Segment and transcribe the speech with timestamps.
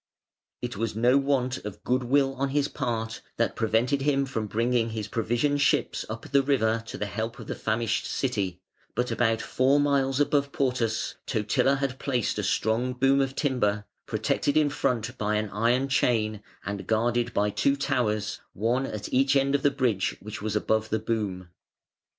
[0.63, 4.89] It was no want of good will on his part that prevented him from bringing
[4.89, 8.59] his provision ships up the river to the help of the famished City,
[8.95, 14.57] but about four miles above Portus Totila had placed a strong boom of timber, protected
[14.57, 19.53] in front by an iron chain and guarded by two towers, one at each end
[19.53, 21.49] of the bridge which was above the boom.